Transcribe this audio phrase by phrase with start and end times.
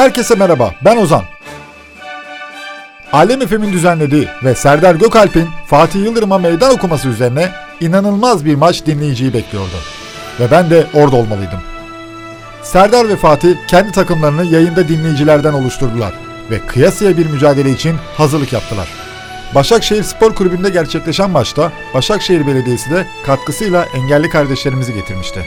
[0.00, 1.22] Herkese merhaba, ben Ozan.
[3.12, 7.48] Alem Efem'in düzenlediği ve Serdar Gökalp'in Fatih Yıldırım'a meydan okuması üzerine
[7.80, 9.76] inanılmaz bir maç dinleyiciyi bekliyordu.
[10.40, 11.60] Ve ben de orada olmalıydım.
[12.62, 16.12] Serdar ve Fatih kendi takımlarını yayında dinleyicilerden oluşturdular
[16.50, 18.88] ve kıyasıya bir mücadele için hazırlık yaptılar.
[19.54, 25.46] Başakşehir Spor Kulübü'nde gerçekleşen maçta Başakşehir Belediyesi de katkısıyla engelli kardeşlerimizi getirmişti.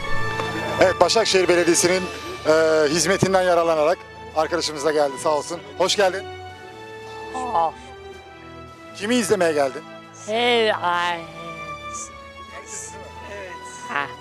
[0.82, 2.04] Evet Başakşehir Belediyesi'nin
[2.48, 2.54] e,
[2.90, 5.60] hizmetinden yararlanarak arkadaşımız da geldi sağ olsun.
[5.78, 6.24] Hoş geldin.
[8.96, 9.82] Kimi izlemeye geldin?
[10.28, 11.20] Hey, ay.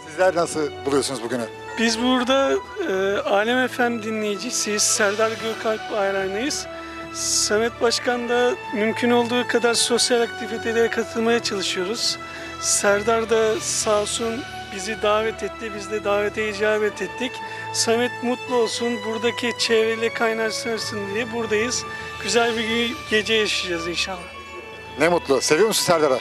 [0.07, 1.45] Sizler nasıl buluyorsunuz bugünü?
[1.79, 2.53] Biz burada
[2.89, 4.83] e, Alem FM dinleyicisiyiz.
[4.83, 6.67] Serdar Gökalp hayranıyız.
[7.15, 12.19] Samet Başkan da mümkün olduğu kadar sosyal aktivitelere katılmaya çalışıyoruz.
[12.61, 14.41] Serdar da sağ olsun
[14.75, 15.73] bizi davet etti.
[15.77, 17.33] Biz de davete icabet ettik.
[17.73, 21.85] Samet mutlu olsun, buradaki çevreyle kaynaşsın diye buradayız.
[22.23, 24.19] Güzel bir ge- gece yaşayacağız inşallah.
[24.99, 25.41] Ne mutlu.
[25.41, 26.19] Seviyor musun Serdar'ı?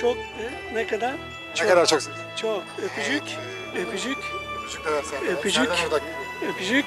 [0.00, 1.14] Çok, e, ne kadar?
[1.62, 2.00] Ne kadar çok
[2.36, 2.62] Çok.
[2.82, 3.22] Öpücük,
[3.76, 4.18] öpücük,
[4.58, 5.32] Öpücük de ver Serdar.
[5.32, 5.64] Öpücük.
[5.68, 6.00] Serdar orada.
[6.50, 6.84] öpücük.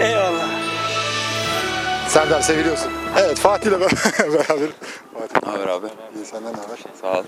[0.00, 0.48] Eyvallah.
[2.08, 2.92] Serdar seviliyorsun.
[3.16, 4.68] Evet Fatih ile beraber.
[5.14, 5.46] Fatih.
[5.46, 5.86] Ne haber abi?
[6.16, 6.78] İyi senden ne haber?
[7.00, 7.24] Sağ ol.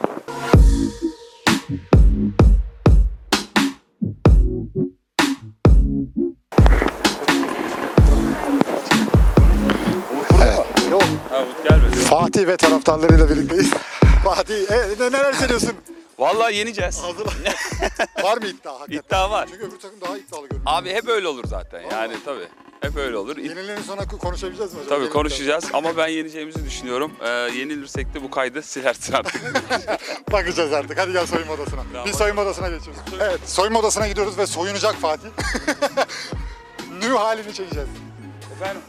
[10.90, 11.02] Yok.
[11.68, 11.96] Gelmedi.
[11.96, 13.70] Fatih ve taraftarlarıyla birlikteyiz.
[14.24, 15.72] Fatih e, ne, neler hissediyorsun?
[16.18, 17.02] Vallahi yeneceğiz.
[18.22, 19.08] Var mı iddia hakikaten?
[19.08, 19.48] İddia var.
[19.52, 20.62] Çünkü öbür takım daha iddialı görünüyor.
[20.66, 21.80] Abi hep öyle olur zaten.
[21.90, 22.48] Yani tabii.
[22.80, 23.36] Hep öyle olur.
[23.36, 24.94] Yenilerin sonra konuşabileceğiz mi acaba?
[24.96, 27.12] Tabii konuşacağız ama ben yeneceğimizi düşünüyorum.
[27.20, 29.42] Ee, yenilirsek de bu kaydı silersin artık.
[30.32, 30.98] Bakacağız artık.
[30.98, 31.82] Hadi gel soyunma odasına.
[31.92, 32.06] Tamam.
[32.06, 33.02] Biz soyunma odasına geçiyoruz.
[33.20, 35.28] Evet, soyunma odasına gidiyoruz ve soyunacak Fatih.
[37.02, 37.88] Nü halini çekeceğiz.
[38.56, 38.82] Efendim?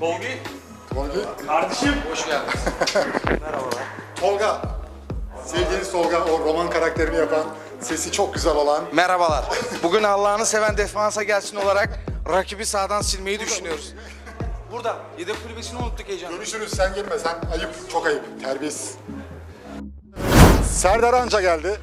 [0.00, 0.28] Tolga.
[0.94, 1.36] Tolga.
[1.46, 1.94] Kardeşim.
[2.10, 2.48] Hoş geldin.
[3.40, 3.82] Merhabalar.
[4.20, 4.77] Tolga.
[5.92, 7.44] Tolga, o roman karakterini yapan,
[7.80, 8.84] sesi çok güzel olan.
[8.92, 9.44] Merhabalar.
[9.82, 13.94] Bugün Allah'ını seven defansa gelsin olarak rakibi sağdan silmeyi düşünüyoruz.
[14.72, 14.96] Burada.
[15.18, 16.36] Yedek kulübesini unuttuk heyecanla.
[16.36, 18.94] Görüşürüz, sen girme, sen ayıp, çok ayıp, terbiyesiz.
[20.72, 21.80] Serdar Anca geldi.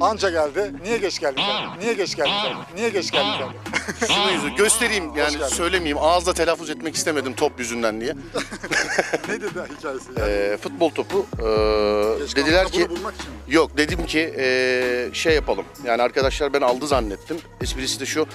[0.00, 0.72] Anca geldi.
[0.82, 1.80] Niye geç geldin sen?
[1.80, 2.76] Niye geç geldin sen?
[2.76, 4.06] Niye geç geldin sen?
[4.14, 5.46] Şunu yüzü göstereyim yani geldin.
[5.54, 8.12] söylemeyeyim ağızla telaffuz etmek istemedim top yüzünden diye.
[9.28, 10.08] ne dedi hikayesi?
[10.18, 13.36] Yani Ee, futbol topu ee, geç dediler ki bunu bulmak için mi?
[13.54, 17.36] yok dedim ki ee, şey yapalım yani arkadaşlar ben aldı zannettim.
[17.60, 18.26] Esprisi de şu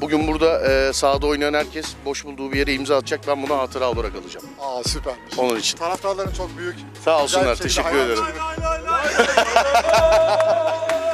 [0.00, 3.90] bugün burada ee, sahada oynayan herkes boş bulduğu bir yere imza atacak ben bunu hatıra
[3.90, 4.46] olarak alacağım.
[4.60, 5.38] Aa süpermiş.
[5.38, 5.78] Onun için.
[5.78, 6.76] Taraftarların çok büyük.
[7.04, 8.24] Sağ olsunlar teşekkür hayal- ederim.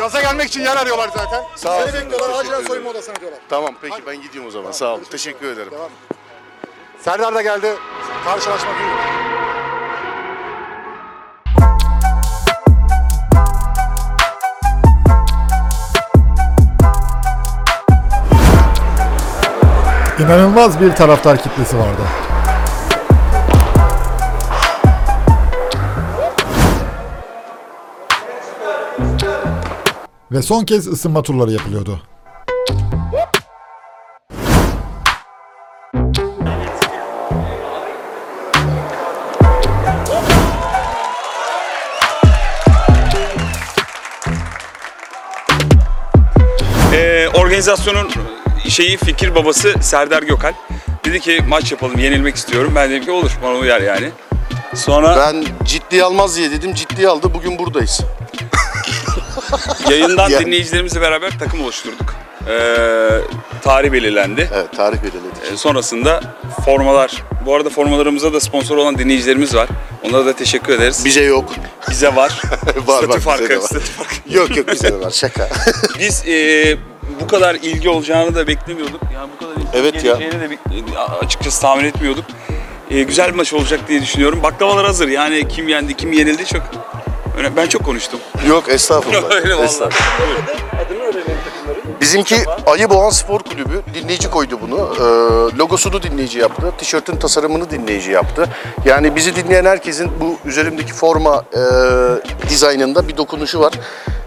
[0.01, 1.45] Gaza gelmek için yer arıyorlar zaten.
[1.57, 3.41] Sağ Seni olsunlar, bekliyorlar, acilen soyunma odasına diyorlar.
[3.49, 5.73] Tamam peki ben gidiyorum o zaman sağ olun teşekkür ederim.
[5.73, 5.91] Devam.
[7.01, 7.75] Serdar da geldi.
[8.25, 9.21] Karşılaşma büyük.
[20.21, 22.03] İnanılmaz bir taraftar kitlesi vardı.
[30.33, 32.03] Ve son kez ısınma turları yapılıyordu.
[46.93, 48.11] Ee, organizasyonun
[48.69, 50.53] şeyi fikir babası Serdar Gökal.
[51.05, 52.73] Dedi ki maç yapalım yenilmek istiyorum.
[52.75, 54.11] Ben dedim ki olur bana uyar yani.
[54.75, 58.01] Sonra Ben ciddiye almaz diye dedim ciddiye aldı bugün buradayız.
[59.91, 60.47] Yayından Yani.
[60.47, 62.15] dinleyicilerimizle beraber takım oluşturduk.
[62.49, 63.09] Ee,
[63.63, 64.49] tarih belirlendi.
[64.55, 65.53] Evet tarih belirledik.
[65.53, 66.21] Ee, sonrasında
[66.65, 67.23] formalar.
[67.47, 69.69] Bu arada formalarımıza da sponsor olan dinleyicilerimiz var.
[70.03, 71.05] Onlara da teşekkür ederiz.
[71.05, 71.53] Bize yok.
[71.91, 72.17] Bize var.
[72.87, 73.63] var Statü var bize farkı, de var.
[73.63, 74.15] statü farkı.
[74.31, 75.49] Yok yok bize de var şaka.
[75.99, 76.77] Biz e,
[77.21, 79.01] bu kadar ilgi olacağını da beklemiyorduk.
[79.15, 80.15] Yani bu kadar ilgi Evet ya.
[80.17, 82.25] geleceğini de bek- açıkçası tahmin etmiyorduk.
[82.91, 84.43] E, güzel bir maç olacak diye düşünüyorum.
[84.43, 85.09] Baklavalar hazır.
[85.09, 86.63] Yani kim yendi, kim yenildi çok.
[87.57, 88.21] Ben çok konuştum.
[88.49, 89.31] Yok estağfurullah.
[89.31, 89.65] Öyle vallahi.
[89.65, 90.90] estağfurullah.
[92.01, 92.37] Bizimki
[92.67, 94.77] Ayı Boğan Spor Kulübü dinleyici koydu bunu.
[94.97, 96.73] Ee, logosunu dinleyici yaptı.
[96.79, 98.45] Tişörtün tasarımını dinleyici yaptı.
[98.85, 101.61] Yani bizi dinleyen herkesin bu üzerimdeki forma e,
[102.49, 103.73] dizaynında bir dokunuşu var.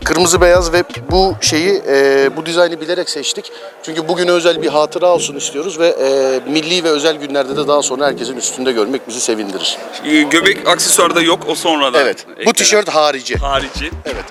[0.04, 3.52] Kırmızı beyaz ve bu şeyi e, bu dizaynı bilerek seçtik.
[3.84, 7.82] Çünkü bugüne özel bir hatıra olsun istiyoruz ve e, milli ve özel günlerde de daha
[7.82, 9.78] sonra herkesin üstünde görmek bizi sevindirir.
[10.06, 11.40] E, göbek aksesuarı da yok.
[11.48, 12.02] O sonradan.
[12.02, 12.26] Evet.
[12.28, 13.36] Bu eklenen- tişört harici.
[13.36, 13.92] harici.
[14.06, 14.26] Evet.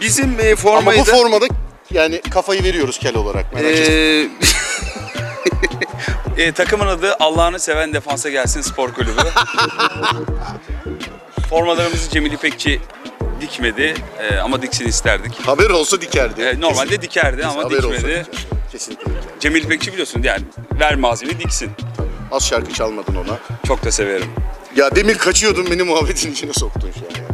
[0.00, 1.10] Bizim e, Ama formayı bu da...
[1.10, 1.46] formada
[1.90, 3.52] yani kafayı veriyoruz kel olarak.
[3.52, 3.70] Merak.
[3.88, 4.28] Ee,
[6.42, 9.20] e, takımın adı Allah'ını seven defansa gelsin spor kulübü.
[11.50, 12.80] Formalarımızı Cemil İpekçi
[13.40, 15.40] dikmedi e, ama diksin isterdik.
[15.46, 16.42] Haber olsa dikerdi.
[16.42, 17.02] E, normalde Kesin.
[17.02, 18.26] dikerdi ama haber olsa dikmedi.
[18.30, 18.46] diker.
[18.72, 19.12] Kesinlikle.
[19.40, 20.42] Cemil İpekçi biliyorsun yani
[20.80, 21.70] ver malzemeyi diksin.
[22.32, 23.38] Az şarkı çalmadın ona.
[23.66, 24.28] Çok da severim.
[24.76, 27.28] Ya demin kaçıyordun beni muhabbetin içine soktun şu an ya.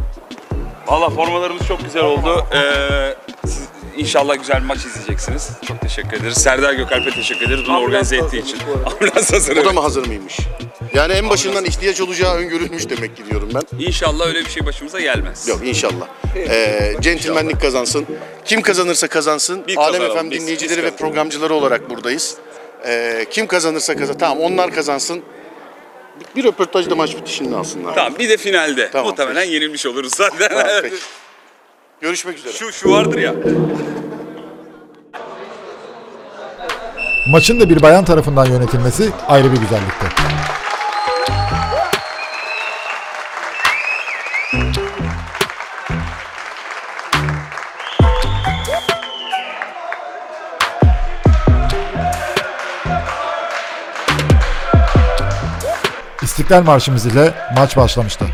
[0.87, 2.45] Valla formalarımız çok güzel oldu.
[2.55, 3.15] Ee,
[3.45, 3.63] siz
[3.97, 5.49] inşallah güzel bir maç izleyeceksiniz.
[5.67, 6.37] Çok teşekkür ederiz.
[6.37, 8.57] Serdar Gökalp'e teşekkür ederiz bunu organize ettiği için.
[8.85, 9.51] Ambulans hazır.
[9.53, 9.73] O da evet.
[9.73, 10.37] mı hazır mıymış?
[10.93, 13.85] Yani en başından ihtiyaç olacağı öngörülmüş demek ki diyorum ben.
[13.85, 15.47] İnşallah öyle bir şey başımıza gelmez.
[15.47, 16.07] Yok inşallah.
[16.35, 18.05] Ee, centilmenlik kazansın.
[18.45, 19.67] Kim kazanırsa kazansın.
[19.67, 20.97] Bir Alem kazanalım, biz- dinleyicileri biz ve kazanalım.
[21.13, 22.35] programcıları olarak buradayız.
[22.85, 24.17] Ee, kim kazanırsa kazan.
[24.17, 25.21] Tamam onlar kazansın.
[26.19, 27.95] Bir, bir röportajda maç bitişinde alsınlar.
[27.95, 28.89] Tamam bir de finalde.
[28.91, 30.49] Tamam, Muhtemelen yenilmiş oluruz zaten.
[30.49, 30.95] Tamam, peki.
[32.03, 32.53] Görüşmek üzere.
[32.53, 33.33] şu, şu vardır ya.
[37.27, 40.05] Maçın da bir bayan tarafından yönetilmesi ayrı bir güzellikti.
[56.21, 58.25] İstiklal Marşımız ile maç başlamıştı.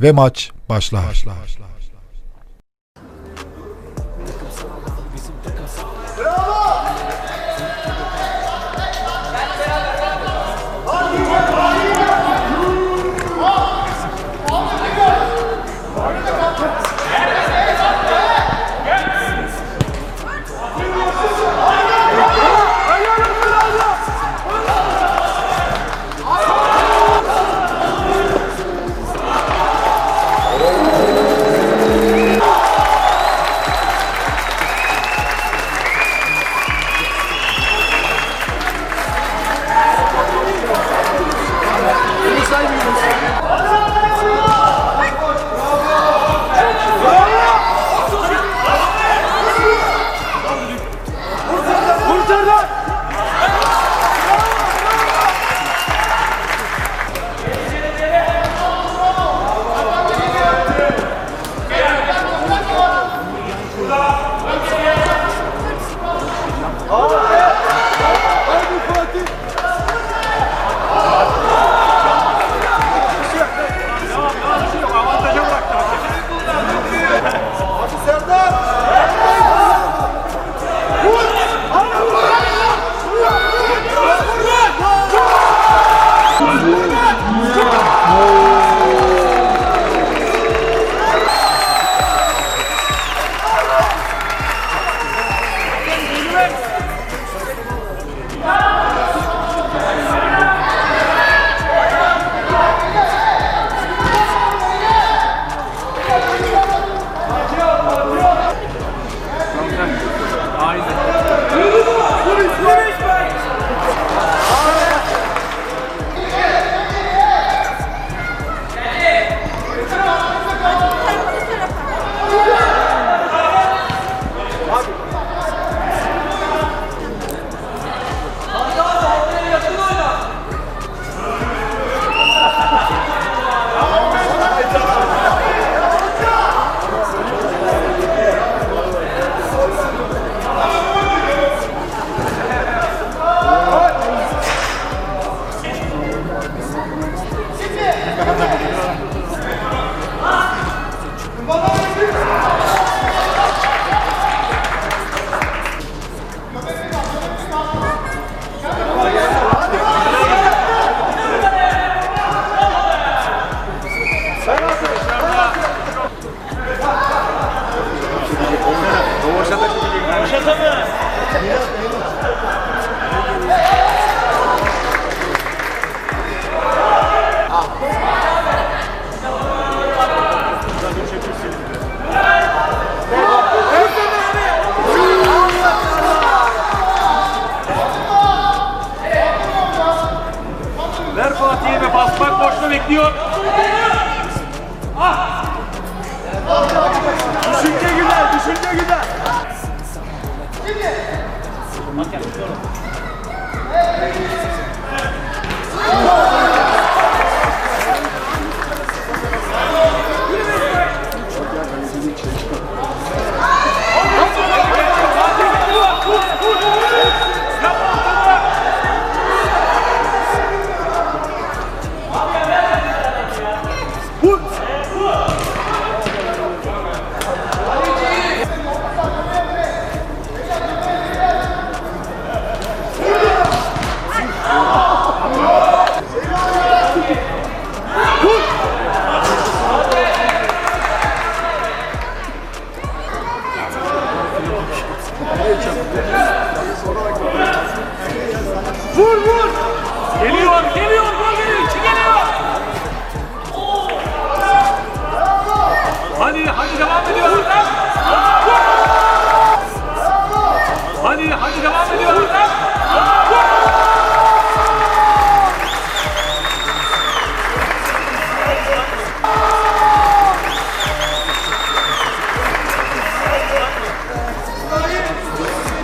[0.00, 1.06] ve maç başlar.
[1.06, 1.34] başlar.
[6.18, 6.89] Bravo!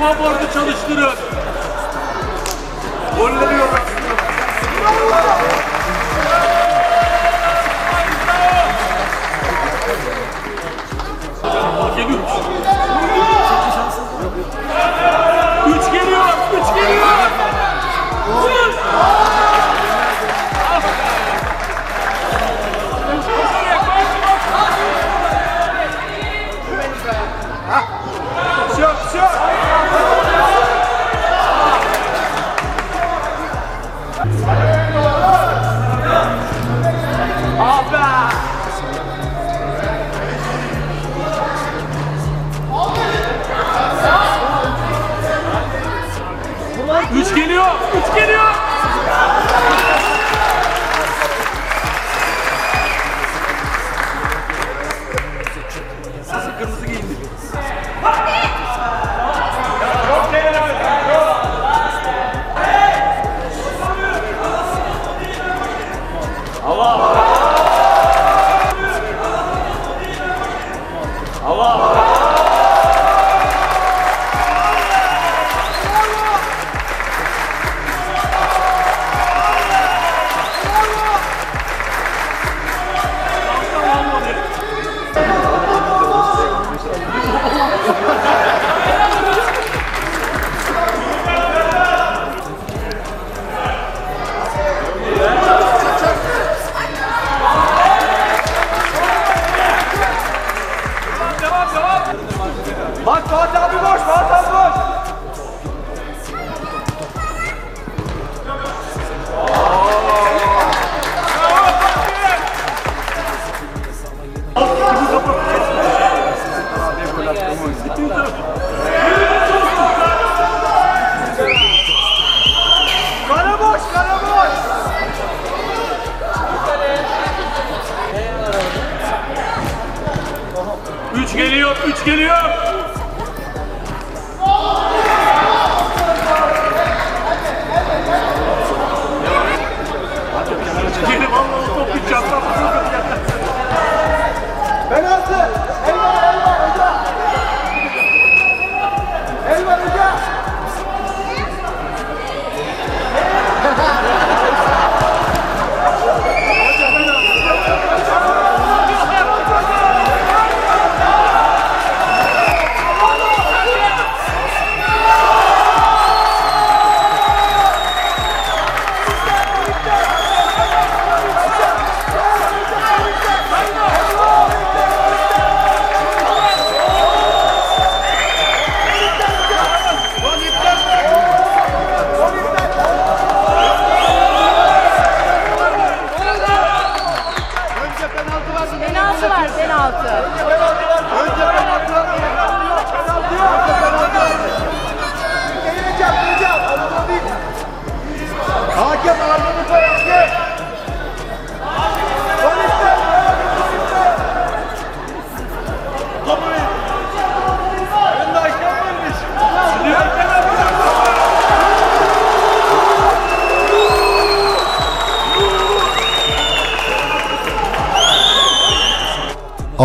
[0.07, 1.15] Mobordu çalıştırın.
[3.19, 3.46] Golleri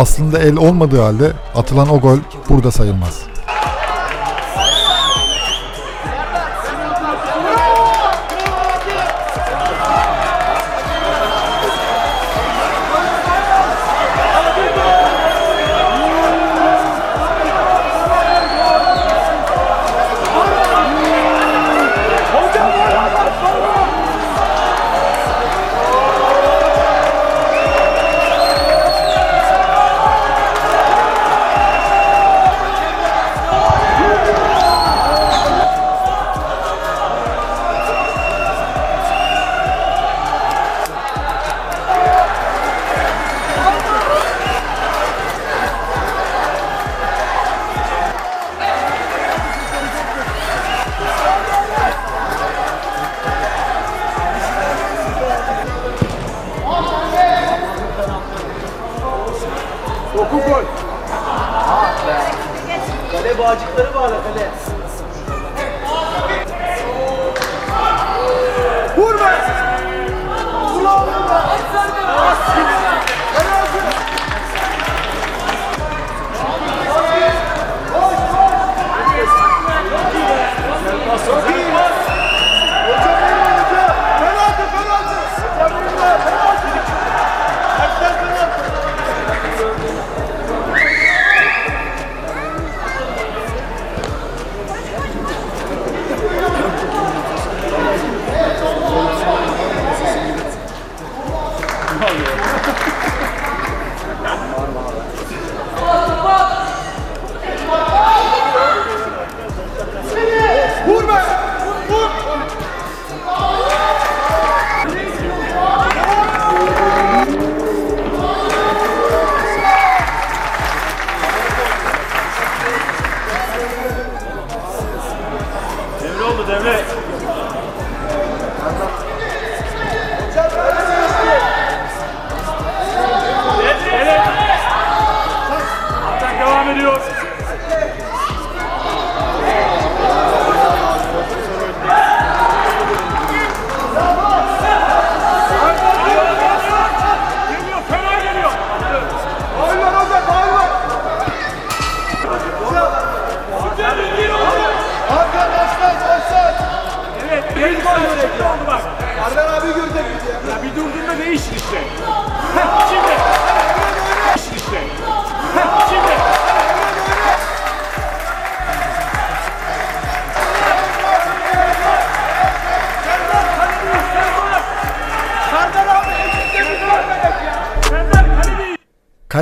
[0.02, 2.18] aslında el olmadığı halde atılan o gol
[2.48, 3.31] burada sayılmaz.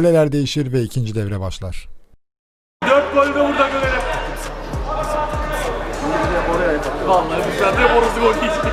[0.01, 1.89] müdahaleler değişir ve ikinci devre başlar.
[2.89, 4.01] Dört golü de burada görelim.
[7.07, 8.69] Vallahi bizden de borusu gol geçti.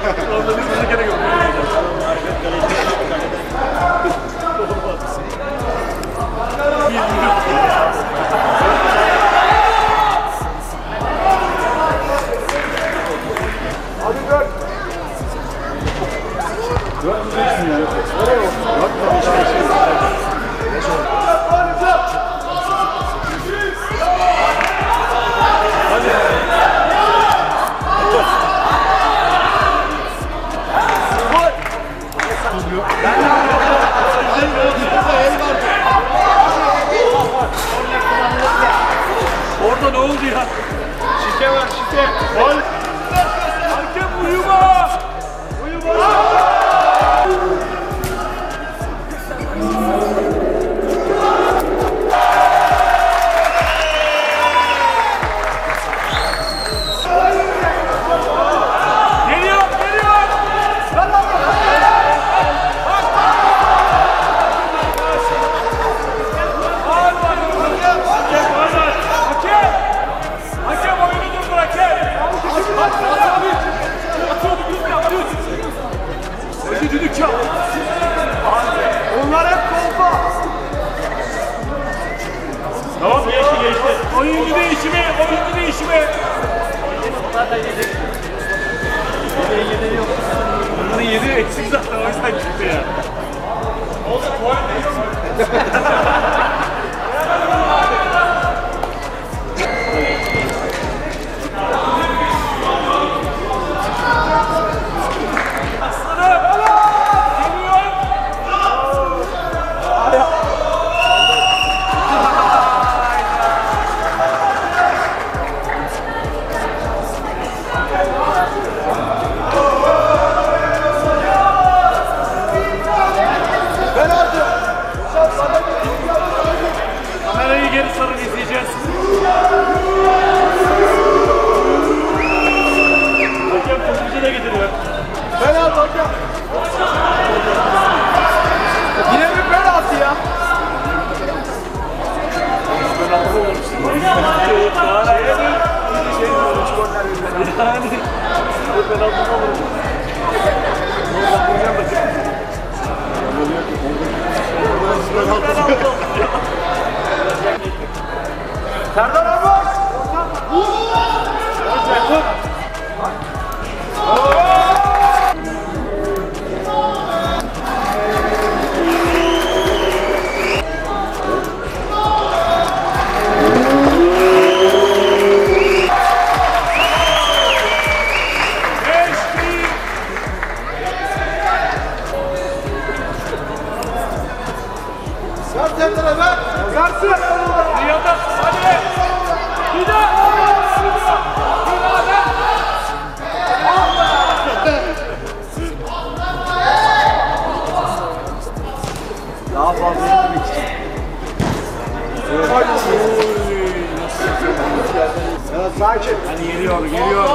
[205.55, 206.17] Evet, sakin.
[206.27, 207.29] Hani geliyor, geliyor.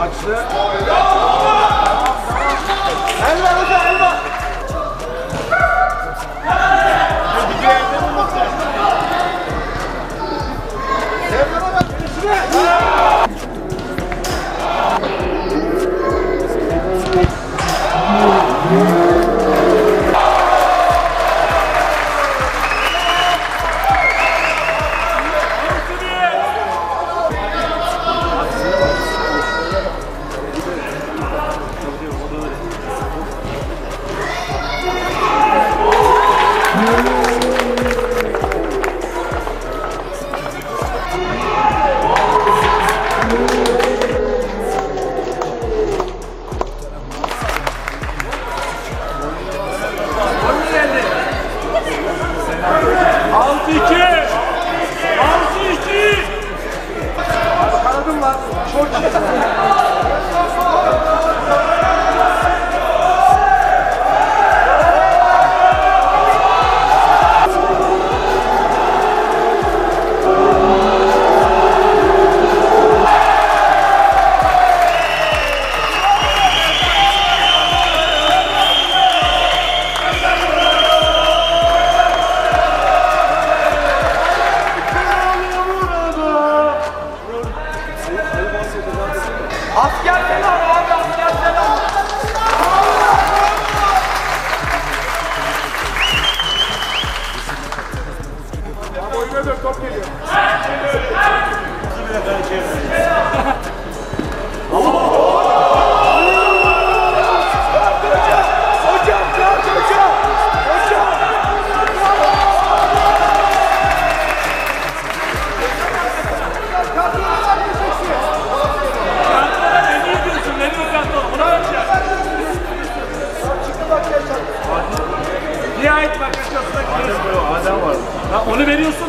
[0.00, 0.38] Açtı.
[3.26, 4.16] Elver hocam, elver.
[11.30, 12.59] Sevdana bak, üstüne.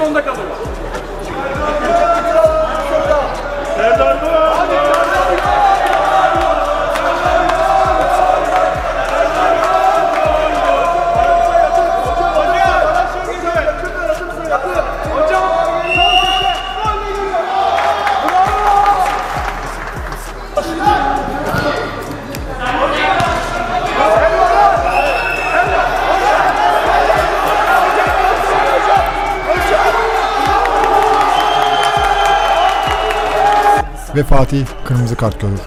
[0.02, 0.41] sonunda kazandı.
[34.42, 35.60] Fatih kırmızı kart görür.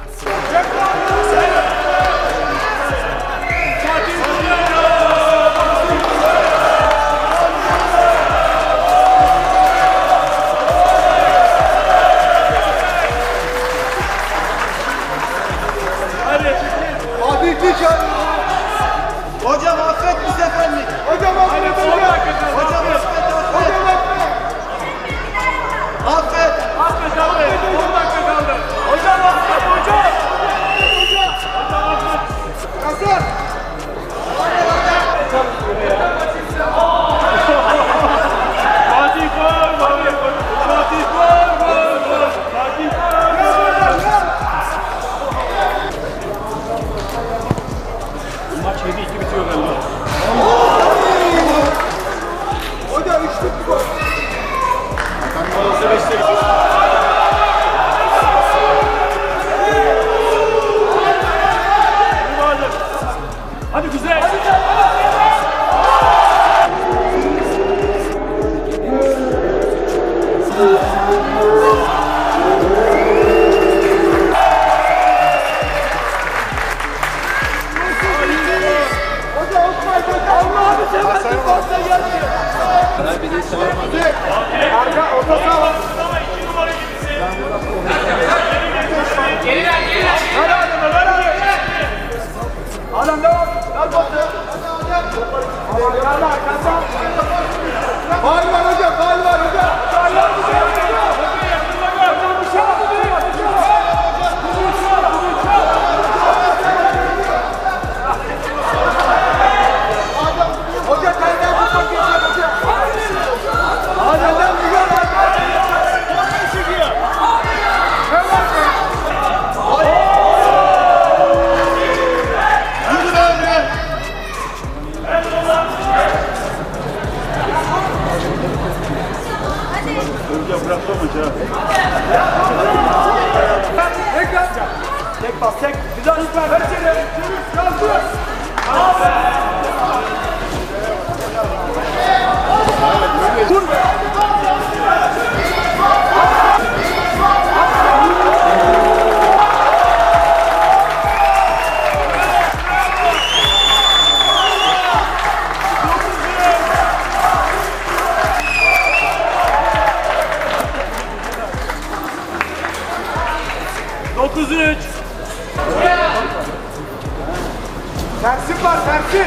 [168.24, 169.26] Tersin var tersin.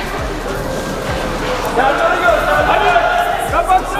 [1.76, 2.38] Serdar'ı gör.
[2.68, 3.52] Hadi.
[3.52, 3.98] Kapatsın.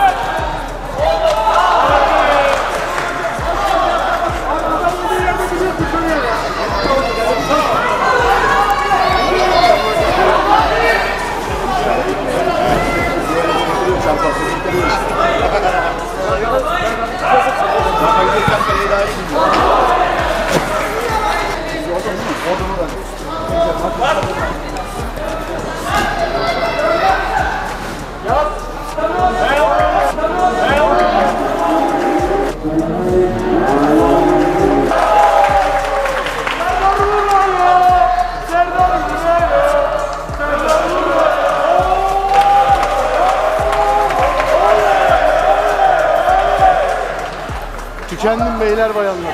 [48.28, 49.34] Tükendim beyler bayanlar.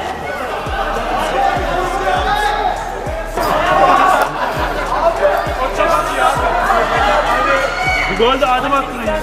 [8.12, 9.20] Bir gol de adım attın ya.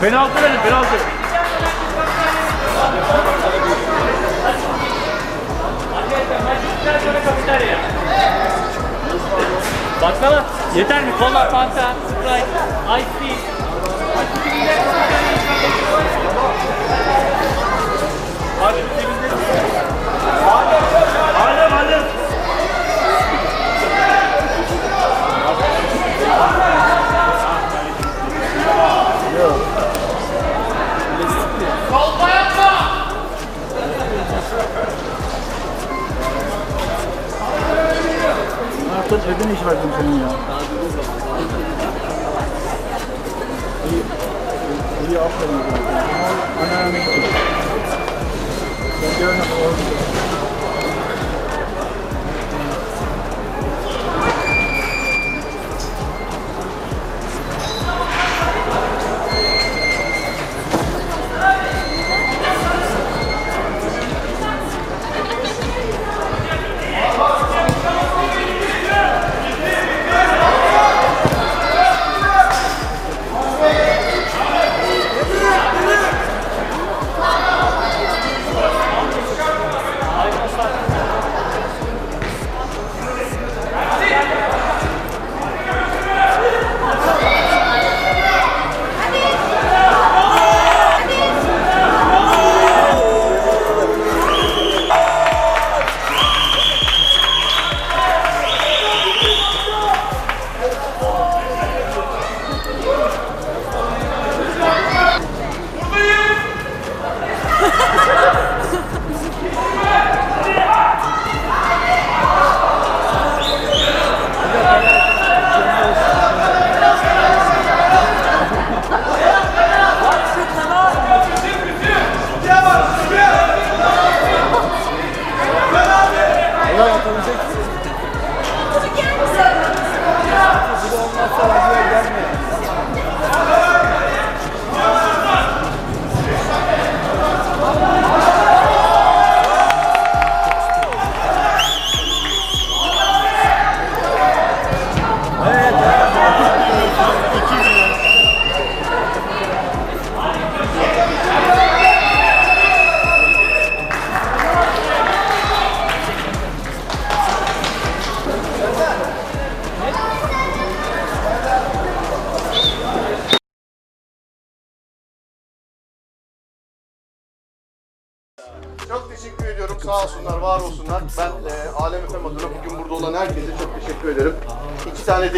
[0.00, 0.96] Penaltı verin penaltı.
[10.02, 10.44] Baksana.
[10.76, 11.10] Yeter mi?
[11.18, 12.46] Kola, Fanta, Sprite,
[12.98, 13.55] Ice Tea.
[39.46, 40.55] Ne iş verdin senin ya?
[45.16, 45.60] İyi aferin.
[46.62, 47.22] Anneanne gittim.
[49.02, 49.95] Ben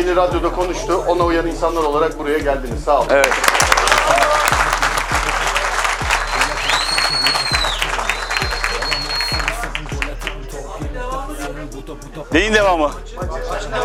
[0.09, 1.05] Deli radyoda konuştu.
[1.09, 2.85] Ona uyan insanlar olarak buraya geldiniz.
[2.85, 3.09] Sağ olun.
[3.11, 3.33] Evet.
[12.33, 12.91] Neyin devamı?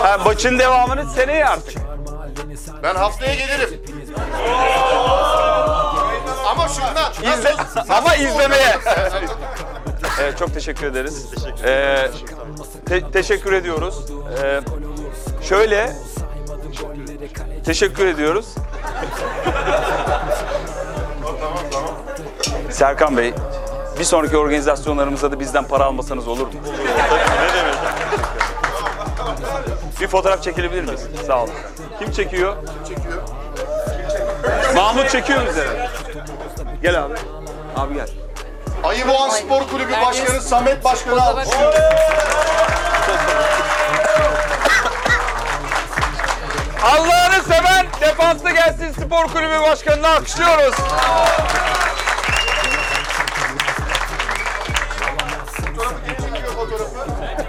[0.01, 1.77] Ha, maçın devamını seneye artık.
[2.83, 3.81] Ben haftaya gelirim.
[6.47, 7.33] Ama şundan.
[7.37, 7.53] İzle,
[7.89, 8.77] ama izlemeye.
[10.21, 11.25] Evet, çok teşekkür ederiz.
[11.63, 12.09] Ee,
[12.85, 13.95] te- teşekkür ediyoruz.
[14.43, 14.61] Ee,
[15.49, 15.93] şöyle
[17.65, 18.45] teşekkür ediyoruz.
[22.69, 23.33] Serkan Bey,
[23.99, 26.53] bir sonraki organizasyonlarımızda da bizden para almasanız olur mu?
[26.53, 27.75] ne demek?
[30.01, 31.07] Bir fotoğraf çekilebilir miyiz?
[31.27, 31.53] Sağ olun.
[31.99, 32.55] Kim çekiyor?
[32.87, 33.21] çekiyor?
[34.75, 35.89] Mahmut çekiyor bize.
[36.81, 37.13] Gel abi.
[37.77, 38.07] Abi gel.
[38.83, 41.79] Ayıboğan Spor Kulübü Başkanı Samet Başkanı alkışlıyoruz.
[46.83, 50.75] Allah'ını seven defanslı gelsin spor kulübü başkanını alkışlıyoruz.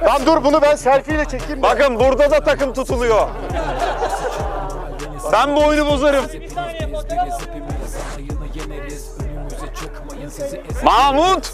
[0.04, 1.62] Lan dur bunu ben selfie ile çekeyim.
[1.62, 3.28] Bakın burada da takım tutuluyor.
[5.32, 6.24] Ben bu oyunu bozarım.
[10.84, 11.52] Mahmut!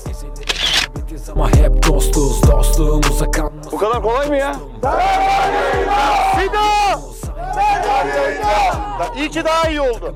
[1.33, 4.55] Ama hep dostuz dostluğumuza kanmaz Bu kadar kolay mı ya?
[9.17, 10.15] İyi ki daha iyi oldu.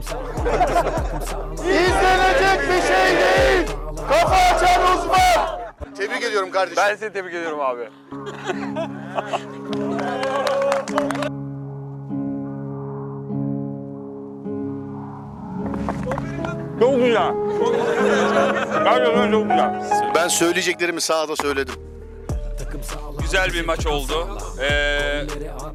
[1.59, 3.66] İzlenecek bir şey değil.
[4.09, 5.61] Kafa açan uzman.
[5.97, 6.83] Tebrik ediyorum kardeşim.
[6.88, 7.88] Ben seni tebrik ediyorum abi.
[16.80, 17.32] Çok güzel.
[18.85, 19.82] Gerçekten çok güzel.
[20.14, 21.74] Ben söyleyeceklerimi sahada söyledim.
[23.20, 24.28] Güzel bir maç oldu.
[24.61, 25.22] Ee,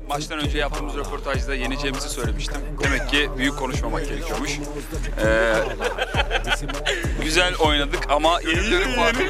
[0.10, 2.58] maçtan önce yaptığımız röportajda yeneceğimizi söylemiştim.
[2.84, 4.60] Demek ki büyük konuşmamak gerekiyormuş.
[5.26, 5.54] Ee,
[7.24, 9.24] güzel oynadık ama yenilmenin farkı.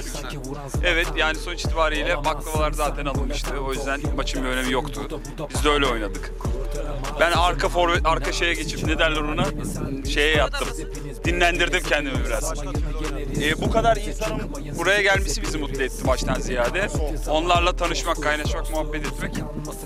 [0.84, 3.60] Evet yani sonuç itibariyle baklavalar zaten alınmıştı.
[3.68, 5.22] O yüzden maçın bir önemi yoktu.
[5.54, 6.32] Biz de öyle oynadık.
[7.20, 9.46] Ben arka forvet, arka şeye geçip ne derler ona?
[10.10, 10.68] Şeye yattım.
[11.26, 12.54] Dinlendirdim kendimi biraz.
[13.42, 14.42] Ee, bu kadar insanın
[14.78, 16.88] buraya gelmesi bizi mutlu etti baştan ziyade.
[17.30, 19.36] Onlarla tanışmak, kaynaşmak, muhabbet etmek.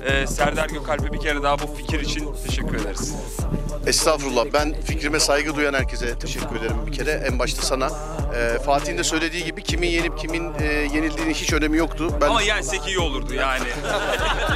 [0.06, 3.14] Ee, Serdar Gökalp'e bir kere daha bu fikir için teşekkür ederiz.
[3.88, 4.45] Estağfurullah.
[4.54, 7.12] Ben fikrime saygı duyan herkese teşekkür ederim bir kere.
[7.12, 7.89] En başta sana.
[8.36, 12.10] Ee, Fatih'in de söylediği gibi kimin yenip kimin e, yenildiğinin hiç önemi yoktu.
[12.22, 13.64] Ben Ama yensek iyi olurdu yani.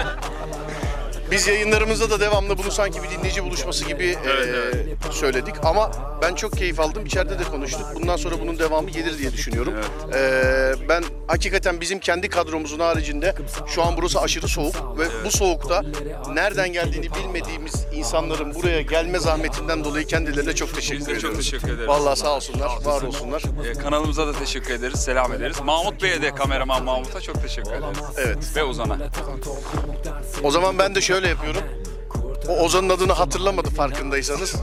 [1.38, 5.56] Biz yayınlarımızda da devamlı bunu sanki bir dinleyici buluşması gibi e, söyledik.
[5.64, 7.06] Ama ben çok keyif aldım.
[7.06, 7.86] İçeride de konuştuk.
[7.96, 9.74] Bundan sonra bunun devamı gelir diye düşünüyorum.
[10.14, 10.20] E,
[10.90, 13.36] ben hakikaten bizim kendi kadromuzun haricinde
[13.68, 15.84] şu an burası aşırı soğuk ve bu soğukta
[16.34, 21.38] nereden geldiğini bilmediğimiz insanların buraya gelme zahmetinden dolayı kendilerine çok teşekkür de çok ediyoruz.
[21.38, 21.88] teşekkür ederiz.
[21.88, 23.44] Vallahi sağ olsunlar, var olsunlar.
[23.66, 25.58] Ee, kanalımıza da teşekkür ederiz, selam ederiz.
[25.64, 27.98] Mahmut Bey'e de kameraman Mahmut'a çok teşekkür ederiz.
[28.18, 28.38] Evet.
[28.56, 28.98] Ve Ozan'a.
[30.44, 31.62] O zaman ben de şöyle yapıyorum.
[32.48, 34.56] O Ozan'ın adını hatırlamadı farkındaysanız.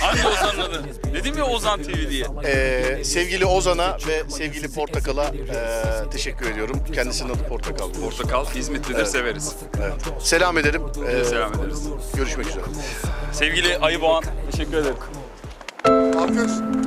[0.00, 0.84] Hangi Ozan'ın adı?
[1.14, 2.26] Dedim ya Ozan TV diye.
[2.44, 6.80] Ee, sevgili Ozan'a ve sevgili Portakal'a e, teşekkür ediyorum.
[6.94, 7.92] Kendisinin adı Portakal.
[7.92, 9.52] Portakal İzmitlidir, severiz.
[9.82, 9.92] Evet.
[10.20, 10.82] Selam ederim.
[11.08, 11.82] Ee, Selam ederiz.
[12.14, 12.64] Görüşmek üzere.
[13.32, 14.96] Sevgili Ayı Boğan, teşekkür ederim.
[16.18, 16.85] Alkış.